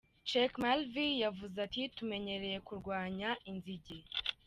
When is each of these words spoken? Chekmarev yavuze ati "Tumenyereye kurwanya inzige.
Chekmarev 0.29 0.95
yavuze 1.23 1.57
ati 1.65 1.81
"Tumenyereye 1.97 2.57
kurwanya 2.67 3.29
inzige. 3.49 3.97